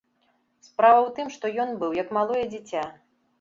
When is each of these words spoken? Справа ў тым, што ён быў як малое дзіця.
Справа 0.67 0.97
ў 1.03 1.09
тым, 1.17 1.27
што 1.35 1.51
ён 1.65 1.77
быў 1.85 1.91
як 2.01 2.09
малое 2.19 2.41
дзіця. 2.55 2.83